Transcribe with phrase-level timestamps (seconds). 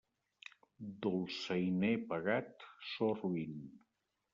[1.05, 3.59] Dolçainer pagat, so roín.